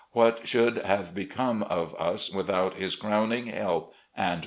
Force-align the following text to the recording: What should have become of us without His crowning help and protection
What 0.13 0.47
should 0.47 0.77
have 0.79 1.13
become 1.13 1.61
of 1.61 1.93
us 1.93 2.33
without 2.33 2.73
His 2.73 2.95
crowning 2.95 3.45
help 3.45 3.93
and 4.17 4.37
protection 4.37 4.39